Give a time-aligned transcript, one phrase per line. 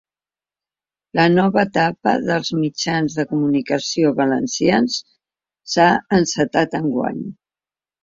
[1.19, 4.99] La nova etapa dels mitjans de comunicació valencians
[5.75, 5.91] s’ha
[6.23, 7.27] encetat enguany.